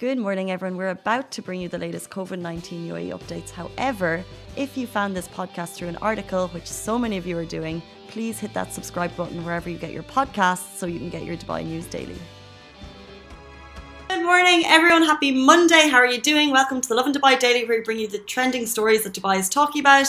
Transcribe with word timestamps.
Good 0.00 0.16
morning, 0.16 0.50
everyone. 0.50 0.78
We're 0.78 0.88
about 0.88 1.30
to 1.32 1.42
bring 1.42 1.60
you 1.60 1.68
the 1.68 1.76
latest 1.76 2.08
COVID 2.08 2.38
19 2.38 2.88
UAE 2.88 3.10
updates. 3.10 3.50
However, 3.50 4.24
if 4.56 4.74
you 4.74 4.86
found 4.86 5.14
this 5.14 5.28
podcast 5.28 5.74
through 5.74 5.88
an 5.88 5.96
article, 5.96 6.48
which 6.54 6.66
so 6.66 6.98
many 6.98 7.18
of 7.18 7.26
you 7.26 7.36
are 7.36 7.44
doing, 7.44 7.82
please 8.08 8.38
hit 8.38 8.54
that 8.54 8.72
subscribe 8.72 9.14
button 9.14 9.44
wherever 9.44 9.68
you 9.68 9.76
get 9.76 9.92
your 9.92 10.04
podcasts 10.04 10.78
so 10.78 10.86
you 10.86 10.98
can 10.98 11.10
get 11.10 11.24
your 11.24 11.36
Dubai 11.36 11.66
news 11.66 11.84
daily. 11.84 12.16
Good 14.08 14.24
morning, 14.24 14.62
everyone. 14.64 15.02
Happy 15.02 15.32
Monday. 15.32 15.90
How 15.90 15.98
are 15.98 16.06
you 16.06 16.22
doing? 16.22 16.50
Welcome 16.50 16.80
to 16.80 16.88
the 16.88 16.94
Lovin 16.94 17.12
Dubai 17.12 17.38
Daily, 17.38 17.66
where 17.66 17.76
we 17.76 17.84
bring 17.84 17.98
you 17.98 18.08
the 18.08 18.20
trending 18.20 18.64
stories 18.64 19.02
that 19.04 19.12
Dubai 19.12 19.38
is 19.38 19.50
talking 19.50 19.80
about. 19.80 20.06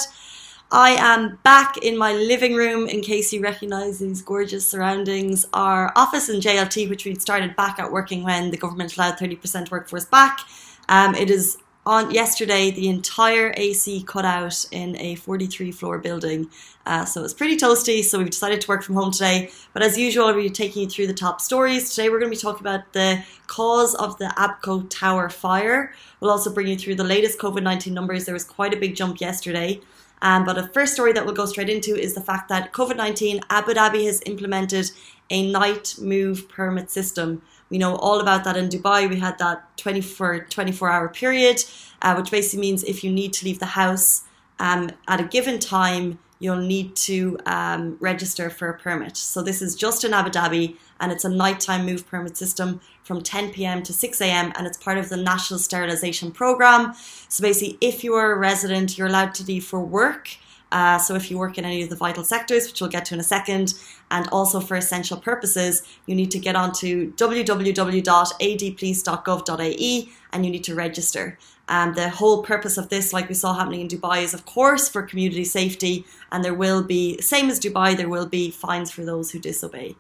I 0.74 0.92
am 0.92 1.38
back 1.44 1.76
in 1.78 1.98
my 1.98 2.14
living 2.14 2.56
room 2.56 2.88
in 2.88 3.02
case 3.02 3.34
you 3.34 3.42
recognize 3.42 4.00
these 4.00 4.22
gorgeous 4.22 4.66
surroundings. 4.66 5.46
Our 5.52 5.92
office 5.98 6.30
in 6.30 6.40
JLT, 6.40 6.90
which 6.90 7.04
we'd 7.04 7.22
started 7.22 7.58
back 7.58 7.78
at 7.78 7.92
working 7.92 8.24
when 8.24 8.52
the 8.52 8.58
government 8.58 8.96
allowed 8.96 9.18
30% 9.18 9.70
workforce 9.70 10.06
back. 10.06 10.40
Um, 10.88 11.14
it 11.14 11.30
is 11.30 11.58
on 11.86 12.12
yesterday, 12.12 12.72
the 12.72 12.88
entire 12.88 13.54
AC 13.58 14.04
cut 14.04 14.24
out 14.24 14.66
in 14.72 14.96
a 14.98 15.16
43 15.16 15.74
floor 15.74 15.98
building. 15.98 16.50
Uh, 16.86 17.04
so 17.04 17.22
it's 17.26 17.34
pretty 17.34 17.58
toasty. 17.58 18.02
So 18.02 18.20
we've 18.20 18.30
decided 18.30 18.62
to 18.62 18.68
work 18.70 18.84
from 18.84 18.96
home 18.96 19.12
today. 19.12 19.50
But 19.74 19.84
as 19.84 19.98
usual, 19.98 20.28
we'll 20.28 20.36
be 20.36 20.50
taking 20.50 20.84
you 20.84 20.90
through 20.90 21.08
the 21.08 21.14
top 21.14 21.42
stories. 21.42 21.94
Today, 21.94 22.08
we're 22.08 22.20
going 22.20 22.32
to 22.32 22.38
be 22.38 22.42
talking 22.42 22.66
about 22.66 22.94
the 22.94 23.26
cause 23.48 23.94
of 23.96 24.18
the 24.20 24.34
Abbco 24.38 24.90
Tower 24.90 25.30
fire. 25.30 25.94
We'll 26.22 26.32
also 26.32 26.54
bring 26.54 26.68
you 26.68 26.78
through 26.78 26.96
the 26.96 27.04
latest 27.04 27.40
COVID 27.40 27.62
19 27.62 27.94
numbers. 27.94 28.24
There 28.24 28.34
was 28.34 28.46
quite 28.46 28.74
a 28.74 28.78
big 28.78 28.96
jump 28.96 29.20
yesterday. 29.20 29.82
Um, 30.22 30.46
but 30.46 30.54
the 30.54 30.68
first 30.68 30.94
story 30.94 31.14
that 31.14 31.26
we'll 31.26 31.34
go 31.34 31.46
straight 31.46 31.70
into 31.70 31.96
is 31.96 32.14
the 32.14 32.22
fact 32.22 32.50
that 32.50 32.72
COVID 32.74 32.96
19, 32.96 33.42
Abu 33.50 33.74
Dhabi 33.74 34.06
has 34.06 34.22
implemented 34.26 34.92
a 35.30 35.50
night 35.52 35.96
move 36.00 36.48
permit 36.50 36.92
system. 36.92 37.42
We 37.70 37.78
know 37.78 37.96
all 37.96 38.20
about 38.20 38.44
that 38.44 38.58
in 38.58 38.68
Dubai. 38.70 39.10
We 39.10 39.20
had 39.20 39.38
that 39.40 39.78
24, 39.78 40.48
24 40.50 40.90
hour 40.90 41.10
period, 41.10 41.64
uh, 42.02 42.16
which 42.16 42.30
basically 42.30 42.62
means 42.62 42.84
if 42.84 43.04
you 43.04 43.12
need 43.12 43.34
to 43.34 43.46
leave 43.46 43.60
the 43.60 43.66
house 43.68 44.24
um, 44.60 44.92
at 45.08 45.20
a 45.20 45.24
given 45.24 45.58
time, 45.58 46.20
you'll 46.42 46.58
need 46.58 46.96
to 46.96 47.38
um, 47.46 47.96
register 48.00 48.50
for 48.50 48.68
a 48.68 48.78
permit. 48.78 49.16
So 49.16 49.44
this 49.44 49.62
is 49.62 49.76
just 49.76 50.04
in 50.04 50.12
Abu 50.12 50.32
Dhabi, 50.32 50.76
and 51.00 51.12
it's 51.12 51.24
a 51.24 51.30
nighttime 51.30 51.86
move 51.86 52.08
permit 52.08 52.36
system 52.36 52.82
from 53.04 53.22
10 53.22 53.54
p.m. 53.54 53.84
to 53.84 53.94
6 53.94 54.22
a.m. 54.22 54.52
and 54.56 54.66
it's 54.66 54.78
part 54.78 54.98
of 54.98 55.10
the 55.10 55.18
National 55.18 55.60
Sterilization 55.60 56.32
Program. 56.32 56.94
So 57.30 57.44
basically, 57.44 57.78
if 57.80 58.04
you 58.04 58.16
are 58.16 58.32
a 58.32 58.38
resident, 58.38 58.98
you're 58.98 59.08
allowed 59.08 59.36
to 59.36 59.44
leave 59.44 59.66
for 59.66 59.80
work. 59.80 60.38
Uh, 60.72 60.98
so 60.98 61.16
if 61.16 61.30
you 61.30 61.38
work 61.38 61.58
in 61.58 61.66
any 61.66 61.82
of 61.82 61.90
the 61.90 61.96
vital 61.96 62.24
sectors, 62.24 62.68
which 62.68 62.80
we'll 62.80 62.90
get 62.90 63.04
to 63.06 63.14
in 63.14 63.20
a 63.20 63.24
second, 63.24 63.74
and 64.10 64.28
also 64.30 64.60
for 64.60 64.76
essential 64.76 65.18
purposes, 65.18 65.84
you 66.06 66.16
need 66.16 66.32
to 66.32 66.40
get 66.40 66.56
onto 66.56 67.14
www.adpolice.gov.ae 67.14 70.10
and 70.32 70.46
you 70.46 70.52
need 70.52 70.64
to 70.64 70.74
register. 70.74 71.38
Um, 71.68 71.94
the 71.94 72.10
whole 72.10 72.42
purpose 72.44 72.78
of 72.78 72.90
this, 72.90 73.14
like 73.14 73.30
we 73.30 73.36
saw 73.36 73.54
happening 73.54 73.82
in 73.82 73.88
Dubai, 73.88 74.24
is 74.24 74.34
of 74.34 74.46
course 74.46 74.90
for 74.90 75.04
community 75.04 75.44
safety, 75.44 76.06
and 76.32 76.44
there 76.44 76.54
will 76.54 76.84
be, 76.84 77.22
same 77.22 77.50
as 77.50 77.60
Dubai, 77.60 77.96
there 77.96 78.10
will 78.10 78.26
be 78.26 78.52
fines 78.52 78.92
for 78.92 79.06
those 79.06 79.32
who 79.32 79.40
disobey. 79.40 79.96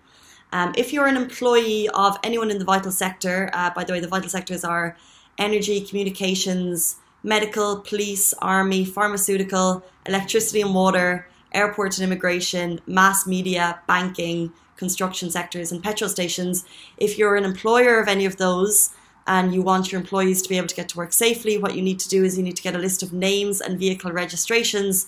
Um, 0.54 0.74
if 0.76 0.92
you're 0.92 1.08
an 1.08 1.16
employee 1.16 1.88
of 1.94 2.20
anyone 2.24 2.52
in 2.52 2.60
the 2.60 2.66
vital 2.66 2.92
sector, 2.92 3.50
uh, 3.54 3.70
by 3.74 3.86
the 3.86 3.94
way, 3.94 4.02
the 4.02 4.08
vital 4.08 4.30
sectors 4.30 4.66
are 4.66 4.98
energy, 5.38 5.80
communications, 5.82 6.98
medical, 7.24 7.80
police, 7.80 8.34
army, 8.42 8.86
pharmaceutical, 8.86 9.84
electricity 10.06 10.62
and 10.62 10.74
water, 10.74 11.28
airport 11.54 11.98
and 11.98 12.06
immigration, 12.06 12.80
mass 12.88 13.28
media, 13.28 13.80
banking, 13.88 14.52
construction 14.78 15.30
sectors, 15.30 15.72
and 15.72 15.84
petrol 15.84 16.10
stations. 16.10 16.66
If 16.98 17.18
you're 17.18 17.36
an 17.36 17.46
employer 17.46 18.00
of 18.00 18.08
any 18.08 18.26
of 18.26 18.38
those 18.38 18.90
and 19.28 19.54
you 19.54 19.62
want 19.62 19.92
your 19.92 20.02
employees 20.02 20.42
to 20.42 20.50
be 20.50 20.58
able 20.58 20.68
to 20.68 20.76
get 20.76 20.90
to 20.90 20.98
work 20.98 21.14
safely, 21.14 21.58
what 21.58 21.76
you 21.76 21.82
need 21.82 22.00
to 22.00 22.10
do 22.10 22.24
is 22.24 22.38
you 22.38 22.44
need 22.44 22.56
to 22.56 22.64
get 22.64 22.76
a 22.76 22.80
list 22.80 23.04
of 23.04 23.14
names 23.14 23.62
and 23.62 23.78
vehicle 23.78 24.12
registrations 24.12 25.08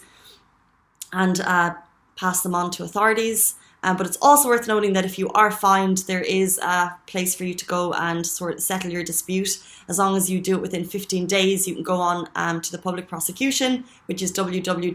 and 1.12 1.40
uh, 1.42 1.74
pass 2.16 2.42
them 2.44 2.54
on 2.54 2.70
to 2.72 2.84
authorities. 2.84 3.56
Um, 3.84 3.98
but 3.98 4.08
it's 4.08 4.18
also 4.22 4.48
worth 4.48 4.66
noting 4.68 4.94
that 4.94 5.04
if 5.04 5.20
you 5.20 5.28
are 5.30 5.52
fined, 5.52 6.00
there 6.08 6.22
is 6.22 6.58
a 6.60 6.96
place 7.06 7.36
for 7.36 7.44
you 7.44 7.54
to 7.54 7.66
go 7.66 7.94
and 7.94 8.26
sort 8.26 8.54
of 8.56 8.62
settle 8.62 8.90
your 8.92 9.04
dispute. 9.04 9.62
As 9.90 10.00
long 10.00 10.16
as 10.16 10.30
you 10.30 10.40
do 10.40 10.56
it 10.56 10.62
within 10.62 10.86
15 10.86 11.28
days, 11.28 11.68
you 11.68 11.76
can 11.76 11.84
go 11.84 11.98
on 11.98 12.30
um, 12.36 12.62
to 12.62 12.72
the 12.72 12.78
public 12.78 13.10
prosecution, 13.10 13.84
which 14.06 14.22
is 14.22 14.32
www.pp.gov.ae, 14.32 14.90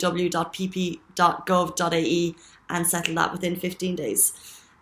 and 2.71 2.87
settle 2.87 3.15
that 3.15 3.33
within 3.33 3.57
15 3.57 3.95
days. 3.95 4.33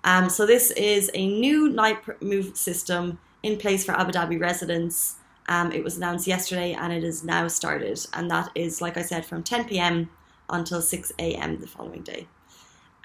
Um, 0.04 0.30
so 0.30 0.46
this 0.46 0.70
is 0.70 1.10
a 1.14 1.26
new 1.26 1.68
night 1.68 1.98
move 2.22 2.56
system 2.56 3.18
in 3.42 3.56
place 3.56 3.84
for 3.84 3.98
Abu 3.98 4.12
Dhabi 4.12 4.40
residents. 4.40 5.16
Um, 5.48 5.72
it 5.72 5.82
was 5.82 5.96
announced 5.96 6.28
yesterday 6.28 6.72
and 6.74 6.92
it 6.92 7.02
is 7.02 7.24
now 7.24 7.48
started, 7.48 7.98
and 8.12 8.30
that 8.30 8.50
is, 8.54 8.80
like 8.80 8.96
I 8.96 9.02
said, 9.02 9.26
from 9.26 9.42
10 9.42 9.64
p.m. 9.64 10.10
until 10.48 10.80
6 10.80 11.12
a.m. 11.18 11.60
the 11.60 11.66
following 11.66 12.02
day. 12.02 12.28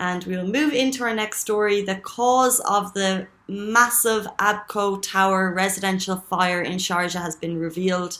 And 0.01 0.23
we 0.23 0.35
will 0.35 0.47
move 0.47 0.73
into 0.73 1.03
our 1.03 1.13
next 1.13 1.41
story 1.41 1.83
the 1.83 1.93
cause 1.93 2.59
of 2.61 2.95
the 2.95 3.27
massive 3.47 4.25
Abbco 4.39 4.99
Tower 4.99 5.53
residential 5.53 6.15
fire 6.15 6.59
in 6.59 6.77
Sharjah 6.77 7.21
has 7.21 7.35
been 7.35 7.59
revealed. 7.59 8.17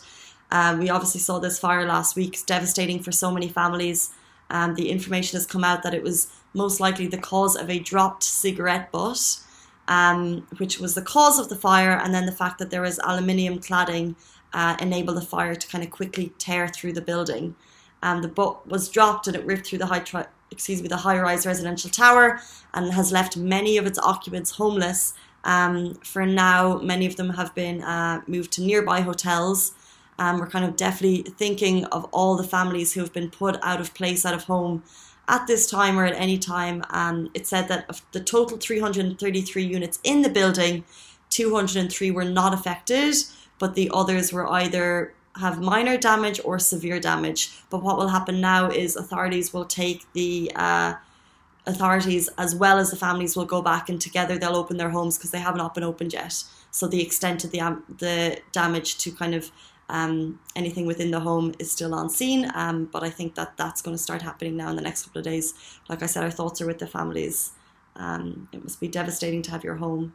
Um, 0.51 0.77
we 0.77 0.91
obviously 0.91 1.21
saw 1.21 1.39
this 1.39 1.57
fire 1.57 1.87
last 1.87 2.15
week. 2.15 2.33
It's 2.33 2.43
devastating 2.43 3.01
for 3.01 3.11
so 3.11 3.31
many 3.31 3.47
families. 3.49 4.11
Um, 4.51 4.75
the 4.75 4.91
information 4.91 5.37
has 5.37 5.47
come 5.47 5.63
out 5.63 5.81
that 5.81 5.95
it 5.95 6.03
was 6.03 6.31
most 6.53 6.79
likely 6.79 7.07
the 7.07 7.17
cause 7.17 7.55
of 7.55 7.67
a 7.67 7.79
dropped 7.79 8.21
cigarette 8.21 8.91
butt, 8.91 9.39
um, 9.87 10.45
which 10.57 10.79
was 10.79 10.93
the 10.93 11.01
cause 11.01 11.39
of 11.39 11.49
the 11.49 11.55
fire, 11.55 11.97
and 11.97 12.13
then 12.13 12.27
the 12.27 12.31
fact 12.31 12.59
that 12.59 12.69
there 12.69 12.83
was 12.83 12.99
aluminium 13.03 13.57
cladding 13.57 14.13
uh, 14.53 14.77
enabled 14.79 15.17
the 15.17 15.21
fire 15.21 15.55
to 15.55 15.67
kind 15.67 15.83
of 15.83 15.89
quickly 15.89 16.31
tear 16.37 16.67
through 16.67 16.93
the 16.93 17.01
building. 17.01 17.55
Um, 18.03 18.21
the 18.21 18.27
butt 18.27 18.67
was 18.67 18.87
dropped 18.87 19.25
and 19.25 19.35
it 19.35 19.43
ripped 19.47 19.65
through 19.65 19.79
the 19.79 19.87
high 19.87 19.99
tri- 19.99 20.27
excuse 20.51 20.81
me, 20.81 20.87
the 20.87 20.97
high-rise 20.97 21.45
residential 21.45 21.89
tower 21.89 22.39
and 22.73 22.91
has 22.93 23.11
left 23.11 23.37
many 23.37 23.77
of 23.77 23.85
its 23.85 23.97
occupants 23.99 24.51
homeless. 24.51 25.13
Um, 25.43 25.95
for 26.03 26.25
now, 26.25 26.77
many 26.79 27.05
of 27.05 27.15
them 27.15 27.31
have 27.31 27.55
been 27.55 27.81
uh, 27.81 28.21
moved 28.27 28.51
to 28.53 28.61
nearby 28.61 29.01
hotels. 29.01 29.73
Um, 30.19 30.39
we're 30.39 30.47
kind 30.47 30.65
of 30.65 30.75
definitely 30.75 31.23
thinking 31.23 31.85
of 31.85 32.05
all 32.11 32.35
the 32.35 32.43
families 32.43 32.93
who 32.93 32.99
have 32.99 33.13
been 33.13 33.29
put 33.29 33.57
out 33.63 33.81
of 33.81 33.93
place, 33.93 34.25
out 34.25 34.33
of 34.33 34.43
home 34.43 34.83
at 35.27 35.47
this 35.47 35.65
time 35.65 35.97
or 35.97 36.05
at 36.05 36.13
any 36.15 36.37
time. 36.37 36.83
Um, 36.89 37.31
it 37.33 37.47
said 37.47 37.67
that 37.69 37.89
of 37.89 38.01
the 38.11 38.19
total 38.19 38.57
333 38.57 39.63
units 39.63 39.99
in 40.03 40.21
the 40.21 40.29
building, 40.29 40.83
203 41.29 42.11
were 42.11 42.25
not 42.25 42.53
affected, 42.53 43.15
but 43.57 43.73
the 43.73 43.89
others 43.93 44.31
were 44.31 44.47
either 44.51 45.13
have 45.35 45.61
minor 45.61 45.97
damage 45.97 46.39
or 46.43 46.59
severe 46.59 46.99
damage. 46.99 47.51
But 47.69 47.83
what 47.83 47.97
will 47.97 48.09
happen 48.09 48.41
now 48.41 48.69
is 48.69 48.95
authorities 48.95 49.53
will 49.53 49.65
take 49.65 50.05
the 50.13 50.51
uh, 50.55 50.95
authorities 51.65 52.29
as 52.37 52.55
well 52.55 52.77
as 52.77 52.91
the 52.91 52.97
families 52.97 53.35
will 53.35 53.45
go 53.45 53.61
back 53.61 53.89
and 53.89 54.01
together 54.01 54.37
they'll 54.37 54.55
open 54.55 54.77
their 54.77 54.89
homes 54.89 55.17
because 55.17 55.31
they 55.31 55.39
have 55.39 55.55
not 55.55 55.73
been 55.73 55.83
opened 55.83 56.13
yet. 56.13 56.43
So 56.71 56.87
the 56.87 57.01
extent 57.01 57.43
of 57.43 57.51
the 57.51 57.61
um, 57.61 57.83
the 57.97 58.39
damage 58.51 58.97
to 58.99 59.11
kind 59.11 59.35
of 59.35 59.51
um, 59.89 60.39
anything 60.55 60.85
within 60.85 61.11
the 61.11 61.19
home 61.19 61.53
is 61.59 61.71
still 61.71 61.93
on 61.93 62.09
scene. 62.09 62.49
Um, 62.55 62.85
but 62.85 63.03
I 63.03 63.09
think 63.09 63.35
that 63.35 63.57
that's 63.57 63.81
going 63.81 63.95
to 63.95 64.01
start 64.01 64.21
happening 64.21 64.55
now 64.55 64.69
in 64.69 64.75
the 64.75 64.81
next 64.81 65.03
couple 65.03 65.19
of 65.19 65.25
days. 65.25 65.53
Like 65.89 66.01
I 66.01 66.05
said, 66.05 66.23
our 66.23 66.31
thoughts 66.31 66.61
are 66.61 66.67
with 66.67 66.79
the 66.79 66.87
families. 66.87 67.51
Um, 67.97 68.47
it 68.53 68.63
must 68.63 68.79
be 68.79 68.87
devastating 68.87 69.41
to 69.43 69.51
have 69.51 69.65
your 69.65 69.75
home, 69.75 70.13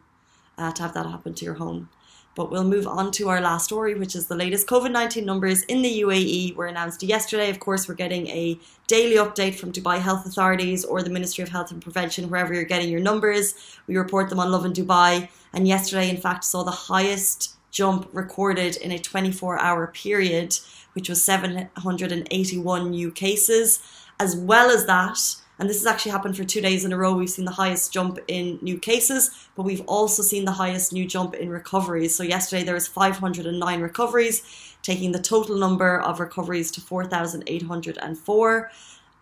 uh, 0.56 0.72
to 0.72 0.82
have 0.82 0.94
that 0.94 1.06
happen 1.06 1.34
to 1.34 1.44
your 1.44 1.54
home. 1.54 1.90
But 2.36 2.50
we'll 2.50 2.64
move 2.64 2.86
on 2.86 3.10
to 3.12 3.30
our 3.30 3.40
last 3.40 3.64
story, 3.64 3.94
which 3.94 4.14
is 4.14 4.26
the 4.26 4.36
latest 4.36 4.66
COVID 4.68 4.92
19 4.92 5.24
numbers 5.24 5.62
in 5.62 5.80
the 5.80 6.02
UAE 6.02 6.54
were 6.54 6.66
announced 6.66 7.02
yesterday. 7.02 7.48
Of 7.48 7.60
course, 7.60 7.88
we're 7.88 7.94
getting 7.94 8.26
a 8.28 8.58
daily 8.86 9.16
update 9.16 9.54
from 9.54 9.72
Dubai 9.72 9.98
health 10.00 10.26
authorities 10.26 10.84
or 10.84 11.02
the 11.02 11.08
Ministry 11.08 11.42
of 11.42 11.48
Health 11.48 11.70
and 11.70 11.80
Prevention, 11.80 12.28
wherever 12.28 12.52
you're 12.52 12.64
getting 12.64 12.90
your 12.90 13.00
numbers. 13.00 13.54
We 13.86 13.96
report 13.96 14.28
them 14.28 14.38
on 14.38 14.52
Lovin 14.52 14.74
Dubai. 14.74 15.30
And 15.54 15.66
yesterday, 15.66 16.10
in 16.10 16.18
fact, 16.18 16.44
saw 16.44 16.62
the 16.62 16.70
highest 16.92 17.56
jump 17.70 18.06
recorded 18.12 18.76
in 18.76 18.92
a 18.92 18.98
24 18.98 19.58
hour 19.58 19.86
period, 19.86 20.58
which 20.92 21.08
was 21.08 21.24
781 21.24 22.90
new 22.90 23.10
cases. 23.10 23.80
As 24.20 24.36
well 24.36 24.70
as 24.70 24.84
that, 24.84 25.18
and 25.58 25.70
this 25.70 25.78
has 25.78 25.86
actually 25.86 26.12
happened 26.12 26.36
for 26.36 26.44
two 26.44 26.60
days 26.60 26.84
in 26.84 26.92
a 26.92 26.98
row. 26.98 27.14
We've 27.14 27.30
seen 27.30 27.46
the 27.46 27.50
highest 27.52 27.92
jump 27.92 28.18
in 28.28 28.58
new 28.60 28.78
cases, 28.78 29.30
but 29.54 29.62
we've 29.62 29.84
also 29.86 30.22
seen 30.22 30.44
the 30.44 30.52
highest 30.52 30.92
new 30.92 31.06
jump 31.06 31.34
in 31.34 31.48
recoveries. 31.48 32.14
So 32.14 32.22
yesterday 32.22 32.62
there 32.62 32.74
was 32.74 32.86
509 32.86 33.80
recoveries, 33.80 34.42
taking 34.82 35.12
the 35.12 35.18
total 35.18 35.56
number 35.56 36.00
of 36.00 36.20
recoveries 36.20 36.70
to 36.72 36.80
4,804. 36.80 38.70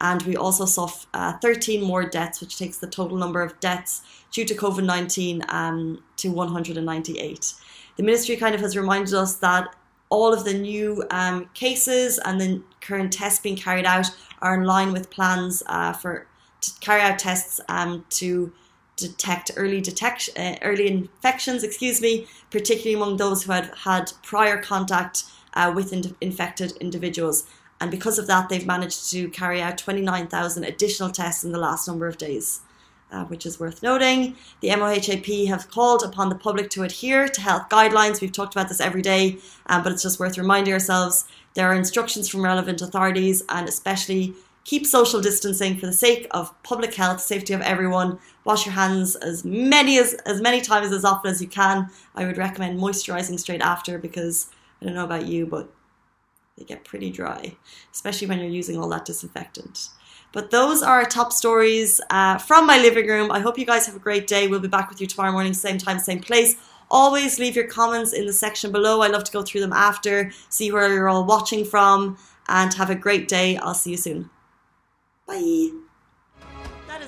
And 0.00 0.22
we 0.22 0.36
also 0.36 0.66
saw 0.66 0.90
uh, 1.14 1.38
13 1.38 1.82
more 1.82 2.04
deaths, 2.04 2.40
which 2.40 2.58
takes 2.58 2.78
the 2.78 2.88
total 2.88 3.16
number 3.16 3.40
of 3.40 3.58
deaths 3.60 4.02
due 4.32 4.44
to 4.44 4.54
COVID 4.54 4.84
19 4.84 5.44
um, 5.48 6.02
to 6.16 6.30
198. 6.30 7.54
The 7.96 8.02
ministry 8.02 8.36
kind 8.36 8.56
of 8.56 8.60
has 8.60 8.76
reminded 8.76 9.14
us 9.14 9.36
that 9.36 9.74
all 10.10 10.32
of 10.32 10.44
the 10.44 10.54
new 10.54 11.04
um, 11.10 11.48
cases 11.54 12.18
and 12.24 12.40
the 12.40 12.62
current 12.84 13.12
tests 13.12 13.40
being 13.40 13.56
carried 13.56 13.86
out 13.86 14.06
are 14.40 14.54
in 14.54 14.64
line 14.64 14.92
with 14.92 15.10
plans 15.10 15.62
uh, 15.66 15.92
for 15.92 16.26
to 16.60 16.70
carry 16.80 17.02
out 17.02 17.18
tests 17.18 17.60
um, 17.68 18.04
to 18.08 18.52
detect 18.96 19.50
early 19.56 19.80
detection, 19.80 20.34
uh, 20.36 20.56
early 20.62 20.86
infections, 20.86 21.62
excuse 21.62 22.00
me, 22.00 22.26
particularly 22.50 22.94
among 22.94 23.16
those 23.16 23.42
who 23.42 23.52
had 23.52 23.70
had 23.84 24.12
prior 24.22 24.60
contact 24.60 25.24
uh, 25.54 25.72
with 25.74 25.92
in- 25.92 26.16
infected 26.20 26.72
individuals. 26.78 27.44
And 27.80 27.90
because 27.90 28.18
of 28.18 28.26
that, 28.28 28.48
they've 28.48 28.66
managed 28.66 29.10
to 29.10 29.28
carry 29.28 29.60
out 29.60 29.78
29,000 29.78 30.64
additional 30.64 31.10
tests 31.10 31.44
in 31.44 31.52
the 31.52 31.58
last 31.58 31.88
number 31.88 32.06
of 32.06 32.16
days. 32.16 32.60
Uh, 33.12 33.24
which 33.26 33.46
is 33.46 33.60
worth 33.60 33.80
noting. 33.80 34.34
The 34.60 34.70
MOHAP 34.70 35.46
have 35.46 35.70
called 35.70 36.02
upon 36.02 36.30
the 36.30 36.34
public 36.34 36.68
to 36.70 36.82
adhere 36.82 37.28
to 37.28 37.40
health 37.40 37.68
guidelines. 37.68 38.20
We've 38.20 38.32
talked 38.32 38.54
about 38.54 38.68
this 38.68 38.80
every 38.80 39.02
day, 39.02 39.36
um, 39.66 39.84
but 39.84 39.92
it's 39.92 40.02
just 40.02 40.18
worth 40.18 40.36
reminding 40.36 40.72
ourselves 40.72 41.24
there 41.54 41.68
are 41.70 41.74
instructions 41.74 42.28
from 42.28 42.42
relevant 42.42 42.82
authorities, 42.82 43.44
and 43.48 43.68
especially 43.68 44.34
keep 44.64 44.84
social 44.84 45.20
distancing 45.20 45.76
for 45.76 45.86
the 45.86 45.92
sake 45.92 46.26
of 46.32 46.60
public 46.64 46.94
health, 46.94 47.20
safety 47.20 47.52
of 47.52 47.60
everyone. 47.60 48.18
Wash 48.44 48.66
your 48.66 48.74
hands 48.74 49.14
as 49.16 49.44
many 49.44 49.98
as 49.98 50.14
as 50.26 50.40
many 50.40 50.60
times 50.60 50.90
as 50.90 51.04
often 51.04 51.30
as 51.30 51.40
you 51.40 51.46
can. 51.46 51.90
I 52.16 52.24
would 52.24 52.38
recommend 52.38 52.80
moisturizing 52.80 53.38
straight 53.38 53.62
after 53.62 53.96
because 53.98 54.48
I 54.82 54.86
don't 54.86 54.94
know 54.94 55.04
about 55.04 55.26
you, 55.26 55.46
but 55.46 55.72
they 56.58 56.64
get 56.64 56.84
pretty 56.84 57.10
dry, 57.10 57.56
especially 57.92 58.26
when 58.26 58.38
you're 58.40 58.48
using 58.48 58.76
all 58.76 58.88
that 58.88 59.04
disinfectant. 59.04 59.88
But 60.34 60.50
those 60.50 60.82
are 60.82 60.96
our 60.96 61.04
top 61.04 61.32
stories 61.32 62.00
uh, 62.10 62.38
from 62.38 62.66
my 62.66 62.76
living 62.76 63.06
room. 63.06 63.30
I 63.30 63.38
hope 63.38 63.56
you 63.56 63.64
guys 63.64 63.86
have 63.86 63.94
a 63.94 64.00
great 64.00 64.26
day. 64.26 64.48
We'll 64.48 64.58
be 64.58 64.66
back 64.66 64.90
with 64.90 65.00
you 65.00 65.06
tomorrow 65.06 65.30
morning, 65.30 65.54
same 65.54 65.78
time, 65.78 66.00
same 66.00 66.18
place. 66.18 66.56
Always 66.90 67.38
leave 67.38 67.54
your 67.54 67.68
comments 67.68 68.12
in 68.12 68.26
the 68.26 68.32
section 68.32 68.72
below. 68.72 69.00
I 69.00 69.06
love 69.06 69.22
to 69.24 69.32
go 69.32 69.42
through 69.42 69.60
them 69.60 69.72
after, 69.72 70.32
see 70.48 70.72
where 70.72 70.92
you're 70.92 71.08
all 71.08 71.24
watching 71.24 71.64
from, 71.64 72.18
and 72.48 72.74
have 72.74 72.90
a 72.90 72.96
great 72.96 73.28
day. 73.28 73.56
I'll 73.58 73.74
see 73.74 73.92
you 73.92 73.96
soon. 73.96 74.28
Bye. 75.26 75.70